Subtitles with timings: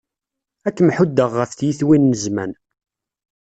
[0.67, 2.51] Ad kem-ḥuddeɣ ɣef tyitwin n zzman.